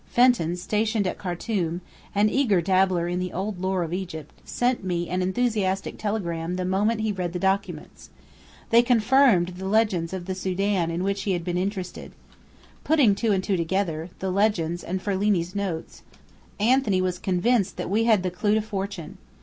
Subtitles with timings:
[0.07, 1.79] Fenton, stationed at Khartum,
[2.15, 6.65] an eager dabbler in the old lore of Egypt, sent me an enthusiastic telegram the
[6.65, 8.09] moment he read the documents.
[8.71, 12.13] They confirmed legends of the Sudan in which he had been interested.
[12.83, 16.01] Putting two and two together the legends and Ferlini's notes
[16.59, 19.19] Anthony was convinced that we had the clue to fortune.